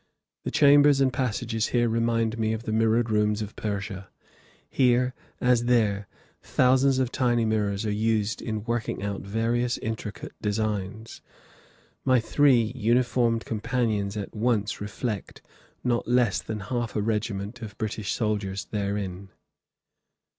[0.45, 4.09] The chambers and passages here remind me of the mirrored rooms of Persia;
[4.67, 6.07] here, as there,
[6.41, 11.21] thousands of tiny mirrors are used in working out various intricate designs.
[12.03, 15.43] My three uniformed companions at once reflect
[15.83, 19.29] not less than half a regiment of British soldiers therein.